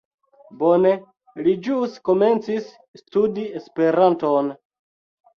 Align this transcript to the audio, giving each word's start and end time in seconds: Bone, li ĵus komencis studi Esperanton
Bone, 0.59 0.93
li 1.47 1.51
ĵus 1.67 1.99
komencis 2.09 2.71
studi 3.01 3.43
Esperanton 3.61 4.49